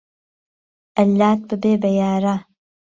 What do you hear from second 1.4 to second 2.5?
ببێ به یاره